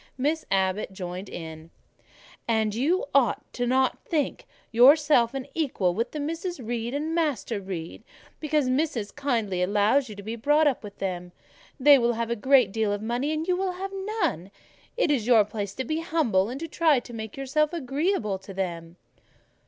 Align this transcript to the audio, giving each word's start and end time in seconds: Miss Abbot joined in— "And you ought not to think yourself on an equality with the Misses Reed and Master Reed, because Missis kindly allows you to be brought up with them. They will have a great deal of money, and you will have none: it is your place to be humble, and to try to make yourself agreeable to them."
Miss 0.17 0.45
Abbot 0.49 0.91
joined 0.91 1.29
in— 1.29 1.69
"And 2.47 2.73
you 2.73 3.05
ought 3.13 3.45
not 3.59 4.01
to 4.05 4.09
think 4.09 4.47
yourself 4.71 5.35
on 5.35 5.43
an 5.43 5.49
equality 5.53 5.95
with 5.95 6.09
the 6.11 6.19
Misses 6.19 6.59
Reed 6.59 6.95
and 6.95 7.13
Master 7.13 7.61
Reed, 7.61 8.03
because 8.39 8.67
Missis 8.67 9.11
kindly 9.11 9.61
allows 9.61 10.09
you 10.09 10.15
to 10.15 10.23
be 10.23 10.35
brought 10.35 10.65
up 10.65 10.83
with 10.83 10.97
them. 10.97 11.33
They 11.79 11.99
will 11.99 12.13
have 12.13 12.31
a 12.31 12.35
great 12.35 12.71
deal 12.71 12.91
of 12.91 13.03
money, 13.03 13.31
and 13.31 13.47
you 13.47 13.55
will 13.55 13.73
have 13.73 13.91
none: 14.23 14.49
it 14.97 15.11
is 15.11 15.27
your 15.27 15.45
place 15.45 15.75
to 15.75 15.83
be 15.83 15.99
humble, 15.99 16.49
and 16.49 16.59
to 16.61 16.67
try 16.67 16.99
to 16.99 17.13
make 17.13 17.37
yourself 17.37 17.71
agreeable 17.71 18.39
to 18.39 18.55
them." 18.55 18.95